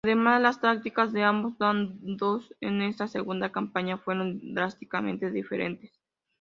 [0.03, 5.91] Además, las tácticas de ambos bandos en esta segunda campaña fueron drásticamente diferentes.